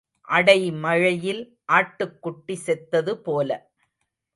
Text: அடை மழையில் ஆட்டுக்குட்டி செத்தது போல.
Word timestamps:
அடை 0.29 0.55
மழையில் 0.79 1.43
ஆட்டுக்குட்டி 1.71 2.57
செத்தது 2.61 3.15
போல. 3.21 3.49